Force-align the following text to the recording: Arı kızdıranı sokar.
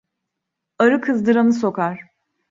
Arı 0.79 1.01
kızdıranı 1.01 1.53
sokar. 1.53 2.07